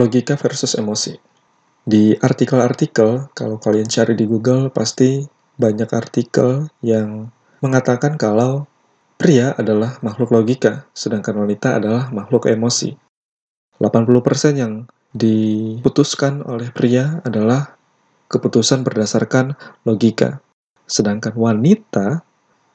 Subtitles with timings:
[0.00, 1.20] logika versus emosi.
[1.84, 5.20] Di artikel-artikel, kalau kalian cari di Google, pasti
[5.60, 7.28] banyak artikel yang
[7.60, 8.64] mengatakan kalau
[9.20, 12.96] pria adalah makhluk logika, sedangkan wanita adalah makhluk emosi.
[13.76, 17.76] 80% yang diputuskan oleh pria adalah
[18.32, 20.40] keputusan berdasarkan logika,
[20.88, 22.22] sedangkan wanita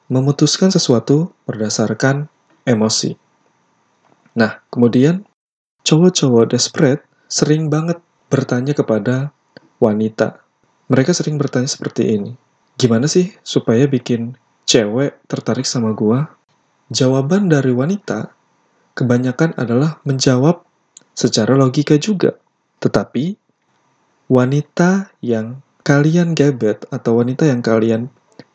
[0.06, 2.30] memutuskan sesuatu berdasarkan
[2.66, 3.14] emosi.
[4.36, 5.24] Nah, kemudian
[5.86, 7.98] cowok-cowok desperate sering banget
[8.30, 9.30] bertanya kepada
[9.82, 10.42] wanita.
[10.86, 12.32] Mereka sering bertanya seperti ini.
[12.78, 16.30] Gimana sih supaya bikin cewek tertarik sama gua?
[16.92, 18.30] Jawaban dari wanita
[18.94, 20.62] kebanyakan adalah menjawab
[21.12, 22.38] secara logika juga.
[22.78, 23.34] Tetapi
[24.30, 28.10] wanita yang kalian gebet atau wanita yang kalian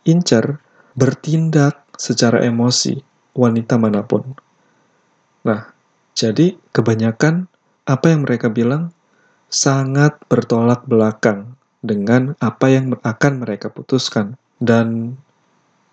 [0.08, 0.64] incar
[0.96, 3.00] bertindak secara emosi,
[3.36, 4.36] wanita mana pun.
[5.44, 5.72] Nah,
[6.16, 7.51] jadi kebanyakan
[7.92, 8.96] apa yang mereka bilang
[9.52, 14.40] sangat bertolak belakang dengan apa yang akan mereka putuskan.
[14.64, 15.20] Dan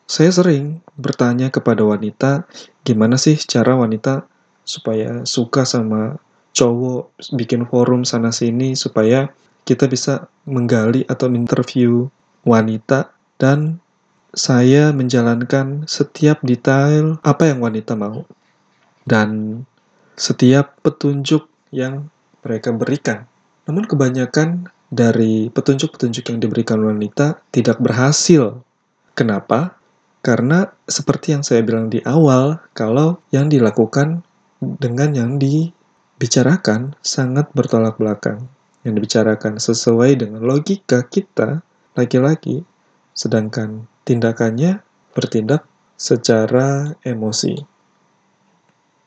[0.06, 2.46] saya sering bertanya kepada wanita,
[2.86, 4.24] gimana sih cara wanita
[4.62, 6.22] supaya suka sama
[6.54, 9.32] cowok, bikin forum sana-sini, supaya
[9.66, 12.06] kita bisa menggali atau interview
[12.46, 13.82] wanita, dan
[14.36, 18.28] saya menjalankan setiap detail apa yang wanita mau.
[19.08, 19.64] Dan
[20.20, 22.08] setiap petunjuk yang
[22.44, 23.28] mereka berikan
[23.68, 28.64] namun kebanyakan dari petunjuk-petunjuk yang diberikan wanita tidak berhasil.
[29.12, 29.76] Kenapa?
[30.24, 34.24] Karena seperti yang saya bilang di awal, kalau yang dilakukan
[34.58, 38.48] dengan yang dibicarakan sangat bertolak belakang.
[38.88, 41.60] Yang dibicarakan sesuai dengan logika kita,
[41.92, 42.64] laki-laki,
[43.12, 44.80] sedangkan tindakannya
[45.12, 45.68] bertindak
[46.00, 47.60] secara emosi.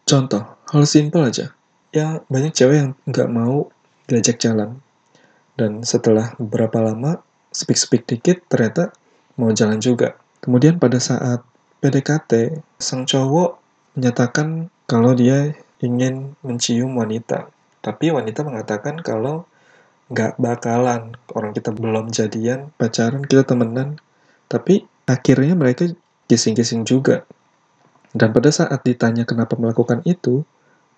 [0.05, 1.55] Contoh, hal simpel aja.
[1.91, 3.67] Ya, banyak cewek yang nggak mau
[4.07, 4.79] diajak jalan.
[5.59, 7.19] Dan setelah beberapa lama,
[7.51, 8.95] speak-speak dikit, ternyata
[9.35, 10.15] mau jalan juga.
[10.39, 11.43] Kemudian pada saat
[11.83, 13.59] PDKT, sang cowok
[13.99, 15.51] menyatakan kalau dia
[15.83, 17.51] ingin mencium wanita.
[17.83, 19.43] Tapi wanita mengatakan kalau
[20.15, 23.99] nggak bakalan, orang kita belum jadian, pacaran, kita temenan.
[24.47, 25.91] Tapi akhirnya mereka
[26.31, 27.27] kissing-kissing juga.
[28.15, 30.47] Dan pada saat ditanya kenapa melakukan itu,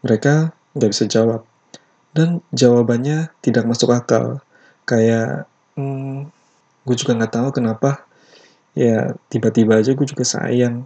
[0.05, 1.41] mereka nggak bisa jawab.
[2.13, 4.41] Dan jawabannya tidak masuk akal.
[4.85, 6.29] Kayak hmm,
[6.85, 8.05] gue juga nggak tahu kenapa.
[8.77, 10.85] Ya tiba-tiba aja gue juga sayang.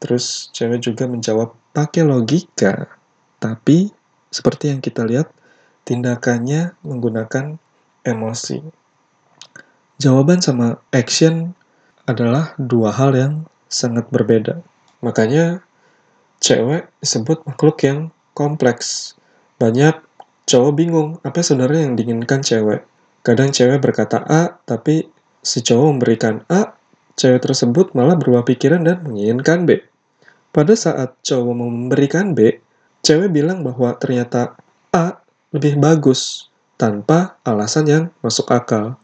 [0.00, 2.88] Terus cewek juga menjawab pakai logika.
[3.36, 3.92] Tapi
[4.32, 5.28] seperti yang kita lihat
[5.84, 7.60] tindakannya menggunakan
[8.04, 8.62] emosi.
[10.00, 11.52] Jawaban sama action
[12.08, 13.34] adalah dua hal yang
[13.68, 14.64] sangat berbeda.
[15.04, 15.60] Makanya
[16.40, 17.98] cewek disebut makhluk yang
[18.40, 19.12] kompleks
[19.60, 20.00] banyak
[20.48, 22.88] cowok bingung apa sebenarnya yang diinginkan cewek.
[23.20, 25.04] Kadang cewek berkata A, tapi
[25.44, 26.72] si cowok memberikan A,
[27.20, 29.84] cewek tersebut malah berubah pikiran dan menginginkan B.
[30.50, 32.58] Pada saat cowok memberikan B,
[33.04, 34.56] cewek bilang bahwa ternyata
[34.90, 35.20] A
[35.52, 36.48] lebih bagus
[36.80, 38.96] tanpa alasan yang masuk akal.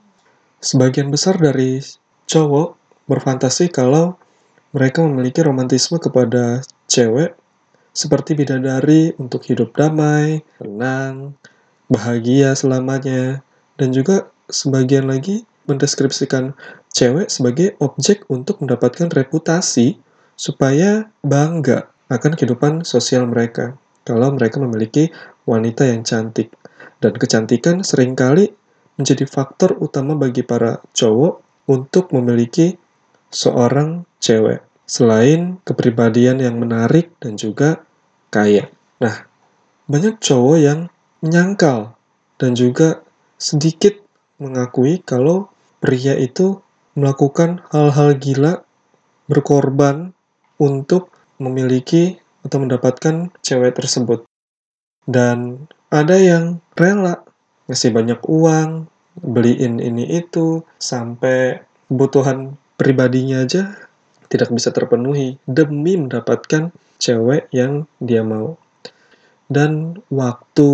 [0.65, 1.79] Sebagian besar dari
[2.25, 2.75] cowok
[3.07, 4.17] berfantasi kalau
[4.73, 7.37] mereka memiliki romantisme kepada cewek
[7.97, 11.33] seperti bidadari untuk hidup damai, tenang,
[11.89, 13.41] bahagia selamanya,
[13.81, 16.53] dan juga sebagian lagi mendeskripsikan
[16.93, 19.97] cewek sebagai objek untuk mendapatkan reputasi
[20.37, 25.09] supaya bangga akan kehidupan sosial mereka kalau mereka memiliki
[25.49, 26.53] wanita yang cantik.
[27.01, 28.53] Dan kecantikan sering kali
[29.01, 32.77] menjadi faktor utama bagi para cowok untuk memiliki
[33.33, 37.83] seorang cewek selain kepribadian yang menarik dan juga
[38.31, 38.71] kaya.
[39.03, 39.27] Nah,
[39.91, 40.81] banyak cowok yang
[41.21, 41.99] menyangkal
[42.39, 43.03] dan juga
[43.37, 43.99] sedikit
[44.39, 45.51] mengakui kalau
[45.83, 46.63] pria itu
[46.97, 48.65] melakukan hal-hal gila
[49.29, 50.15] berkorban
[50.57, 54.25] untuk memiliki atau mendapatkan cewek tersebut.
[55.05, 57.27] Dan ada yang rela
[57.67, 58.87] ngasih banyak uang,
[59.19, 63.86] beliin ini itu, sampai kebutuhan pribadinya aja
[64.27, 68.59] tidak bisa terpenuhi demi mendapatkan cewek yang dia mau.
[69.47, 70.71] Dan waktu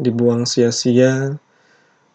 [0.00, 1.36] dibuang sia-sia,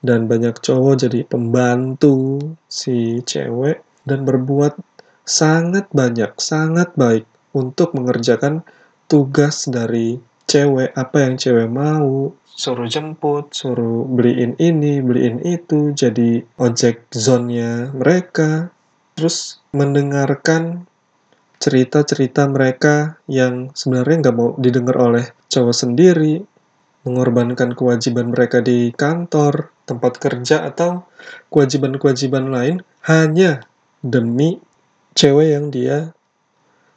[0.01, 4.81] dan banyak cowok jadi pembantu si cewek, dan berbuat
[5.21, 8.65] sangat banyak, sangat baik untuk mengerjakan
[9.05, 10.17] tugas dari
[10.49, 17.93] cewek, apa yang cewek mau, suruh jemput, suruh beliin ini, beliin itu, jadi ojek zonnya
[17.93, 18.73] mereka,
[19.13, 20.87] terus mendengarkan
[21.61, 26.41] cerita-cerita mereka yang sebenarnya nggak mau didengar oleh cowok sendiri,
[27.05, 31.05] mengorbankan kewajiban mereka di kantor, tempat kerja, atau
[31.53, 32.75] kewajiban-kewajiban lain
[33.05, 33.65] hanya
[34.01, 34.57] demi
[35.13, 36.13] cewek yang dia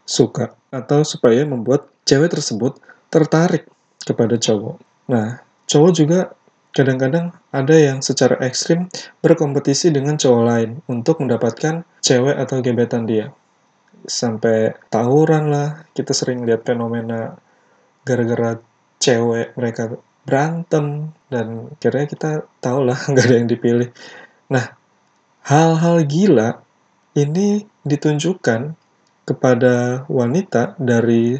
[0.04, 2.76] suka atau supaya membuat cewek tersebut
[3.08, 3.68] tertarik
[4.04, 4.76] kepada cowok.
[5.08, 6.20] Nah, cowok juga
[6.74, 8.90] kadang-kadang ada yang secara ekstrim
[9.22, 13.30] berkompetisi dengan cowok lain untuk mendapatkan cewek atau gebetan dia.
[14.04, 17.38] Sampai tawuran lah, kita sering lihat fenomena
[18.02, 18.58] gara-gara
[18.98, 19.94] cewek mereka
[20.26, 23.88] berantem dan kira kita tahu lah nggak ada yang dipilih.
[24.50, 24.74] Nah,
[25.46, 26.58] hal-hal gila
[27.14, 28.74] ini ditunjukkan
[29.24, 31.38] kepada wanita dari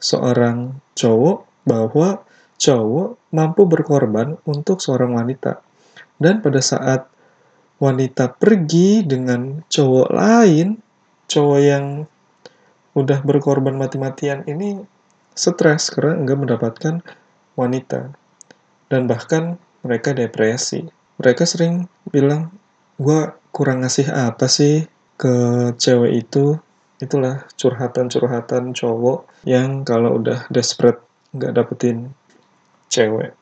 [0.00, 2.24] seorang cowok bahwa
[2.60, 5.64] cowok mampu berkorban untuk seorang wanita.
[6.20, 7.08] Dan pada saat
[7.80, 10.76] wanita pergi dengan cowok lain,
[11.24, 12.04] cowok yang
[12.92, 14.84] udah berkorban mati-matian ini
[15.32, 16.94] stres karena nggak mendapatkan
[17.56, 18.12] wanita.
[18.92, 20.84] Dan bahkan mereka depresi.
[21.16, 22.52] Mereka sering bilang,
[23.00, 24.84] gue kurang ngasih apa sih
[25.16, 25.32] ke
[25.80, 26.60] cewek itu.
[27.00, 31.00] Itulah curhatan-curhatan cowok yang kalau udah desperate
[31.32, 32.12] nggak dapetin
[32.90, 33.32] cewek.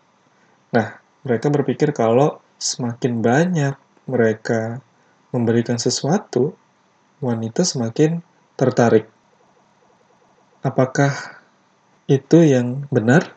[0.76, 3.74] Nah, mereka berpikir kalau semakin banyak
[4.04, 4.84] mereka
[5.32, 6.52] memberikan sesuatu,
[7.24, 8.20] wanita semakin
[8.54, 9.08] tertarik.
[10.60, 11.12] Apakah
[12.10, 13.36] itu yang benar?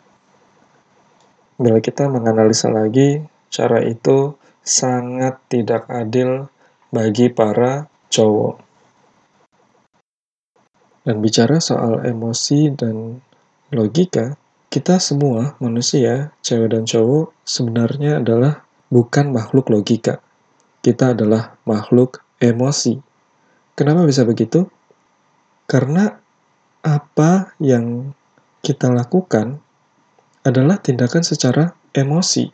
[1.62, 3.22] Bila kita menganalisa lagi,
[3.54, 4.34] cara itu
[4.66, 6.50] sangat tidak adil
[6.90, 8.58] bagi para cowok.
[11.02, 13.22] Dan bicara soal emosi dan
[13.74, 14.41] logika,
[14.72, 20.24] kita semua manusia, cewek dan cowok, sebenarnya adalah bukan makhluk logika.
[20.80, 22.96] Kita adalah makhluk emosi.
[23.76, 24.72] Kenapa bisa begitu?
[25.68, 26.16] Karena
[26.88, 28.16] apa yang
[28.64, 29.60] kita lakukan
[30.48, 32.48] adalah tindakan secara emosi.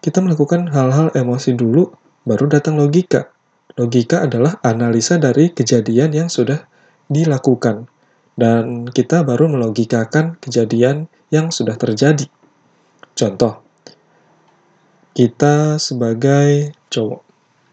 [0.00, 1.92] Kita melakukan hal-hal emosi dulu,
[2.24, 3.28] baru datang logika.
[3.76, 6.64] Logika adalah analisa dari kejadian yang sudah
[7.12, 7.84] dilakukan,
[8.34, 12.26] dan kita baru melogikakan kejadian yang sudah terjadi.
[13.14, 13.62] Contoh,
[15.14, 17.20] kita sebagai cowok,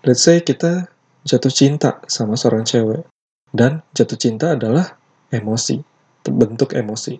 [0.05, 0.85] let's say kita
[1.25, 3.05] jatuh cinta sama seorang cewek,
[3.49, 4.97] dan jatuh cinta adalah
[5.33, 5.81] emosi,
[6.29, 7.17] bentuk emosi.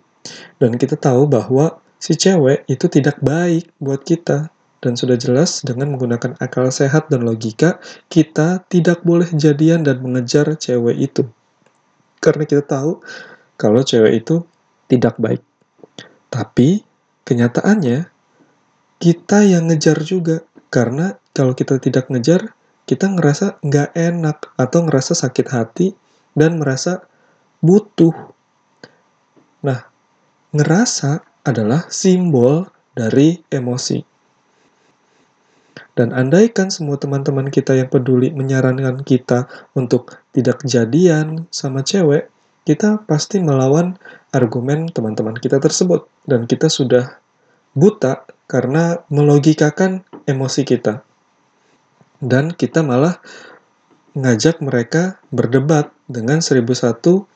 [0.58, 4.50] Dan kita tahu bahwa si cewek itu tidak baik buat kita.
[4.82, 7.78] Dan sudah jelas dengan menggunakan akal sehat dan logika,
[8.10, 11.22] kita tidak boleh jadian dan mengejar cewek itu.
[12.18, 12.98] Karena kita tahu
[13.62, 14.42] kalau cewek itu
[14.90, 15.38] tidak baik.
[16.26, 16.82] Tapi
[17.22, 18.10] kenyataannya
[18.98, 20.42] kita yang ngejar juga.
[20.72, 25.86] Karena kalau kita tidak ngejar, kita ngerasa nggak enak atau ngerasa sakit hati
[26.34, 27.06] dan merasa
[27.62, 28.34] butuh.
[29.62, 29.86] Nah,
[30.50, 32.66] ngerasa adalah simbol
[32.98, 34.00] dari emosi.
[35.92, 39.44] Dan andaikan semua teman-teman kita yang peduli menyarankan kita
[39.76, 42.32] untuk tidak jadian sama cewek,
[42.62, 43.98] kita pasti melawan
[44.30, 46.06] argumen teman-teman kita tersebut.
[46.22, 47.18] Dan kita sudah
[47.74, 51.02] buta karena melogikakan emosi kita.
[52.22, 53.18] Dan kita malah
[54.14, 57.26] ngajak mereka berdebat dengan seribu satu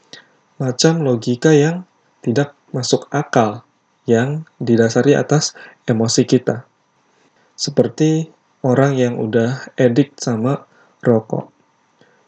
[0.61, 1.89] macam logika yang
[2.23, 3.67] tidak masuk akal
[4.07, 5.57] yang didasari atas
[5.89, 6.69] emosi kita.
[7.59, 8.31] Seperti
[8.63, 10.69] orang yang udah edik sama
[11.03, 11.51] rokok.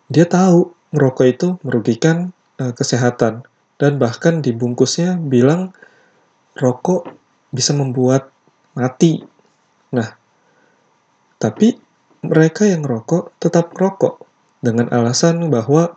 [0.08, 3.46] Dia tahu merokok itu merugikan uh, kesehatan
[3.78, 5.72] dan bahkan dibungkusnya bilang
[6.58, 7.06] rokok
[7.54, 8.28] bisa membuat
[8.74, 9.22] mati.
[9.94, 10.08] Nah,
[11.38, 11.78] tapi
[12.26, 14.26] mereka yang rokok tetap rokok
[14.58, 15.94] dengan alasan bahwa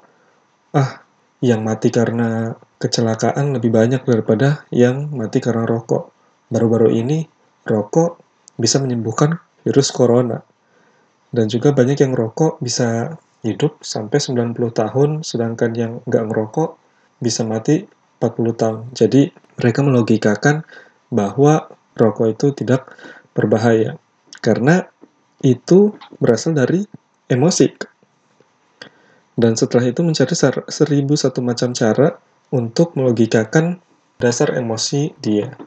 [0.72, 1.02] ah
[1.42, 6.14] yang mati karena kecelakaan lebih banyak daripada yang mati karena rokok.
[6.54, 7.26] Baru-baru ini,
[7.66, 8.22] rokok
[8.58, 10.42] bisa menyembuhkan virus corona.
[11.32, 16.78] Dan juga banyak yang rokok bisa hidup sampai 90 tahun, sedangkan yang nggak ngerokok
[17.22, 17.86] bisa mati
[18.22, 18.80] 40 tahun.
[18.94, 20.66] Jadi mereka melogikakan
[21.10, 22.90] bahwa rokok itu tidak
[23.34, 23.98] berbahaya.
[24.42, 24.86] Karena
[25.42, 26.86] itu berasal dari
[27.30, 27.68] emosi.
[29.34, 30.38] Dan setelah itu mencari
[30.70, 32.22] seribu satu macam cara
[32.54, 33.82] untuk melogikakan
[34.22, 35.58] dasar emosi dia.